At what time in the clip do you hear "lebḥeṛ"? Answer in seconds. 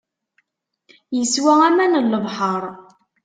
2.13-2.63